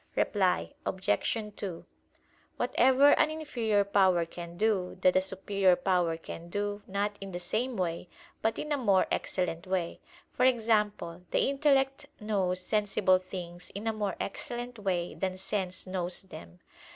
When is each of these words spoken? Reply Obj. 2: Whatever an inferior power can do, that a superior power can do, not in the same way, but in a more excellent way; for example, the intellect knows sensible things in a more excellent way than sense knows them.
Reply 0.15 0.73
Obj. 0.83 1.53
2: 1.57 1.85
Whatever 2.57 3.11
an 3.19 3.29
inferior 3.29 3.83
power 3.83 4.25
can 4.25 4.57
do, 4.57 4.97
that 5.01 5.15
a 5.15 5.21
superior 5.21 5.75
power 5.75 6.17
can 6.17 6.49
do, 6.49 6.81
not 6.87 7.15
in 7.21 7.31
the 7.33 7.39
same 7.39 7.77
way, 7.77 8.09
but 8.41 8.57
in 8.57 8.71
a 8.71 8.79
more 8.79 9.05
excellent 9.11 9.67
way; 9.67 9.99
for 10.33 10.43
example, 10.43 11.21
the 11.29 11.47
intellect 11.47 12.07
knows 12.19 12.61
sensible 12.61 13.19
things 13.19 13.69
in 13.75 13.85
a 13.85 13.93
more 13.93 14.15
excellent 14.19 14.79
way 14.79 15.13
than 15.13 15.37
sense 15.37 15.85
knows 15.85 16.23
them. 16.23 16.61